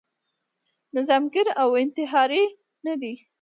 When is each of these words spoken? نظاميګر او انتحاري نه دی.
نظاميګر 0.95 1.47
او 1.61 1.69
انتحاري 1.81 2.43
نه 2.85 2.93
دی. 3.01 3.13